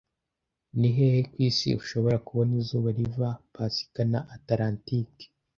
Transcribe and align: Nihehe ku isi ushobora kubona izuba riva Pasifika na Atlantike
Nihehe 0.79 1.19
ku 1.31 1.35
isi 1.47 1.69
ushobora 1.81 2.17
kubona 2.27 2.53
izuba 2.61 2.89
riva 2.97 3.29
Pasifika 3.53 4.01
na 4.11 4.19
Atlantike 4.35 5.25